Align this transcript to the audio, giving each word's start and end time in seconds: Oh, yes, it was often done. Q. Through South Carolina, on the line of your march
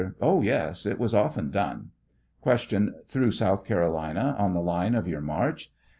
Oh, 0.19 0.41
yes, 0.41 0.87
it 0.87 0.97
was 0.97 1.13
often 1.13 1.51
done. 1.51 1.91
Q. 2.41 2.95
Through 3.07 3.29
South 3.33 3.65
Carolina, 3.67 4.35
on 4.39 4.55
the 4.55 4.59
line 4.59 4.95
of 4.95 5.07
your 5.07 5.21
march 5.21 5.71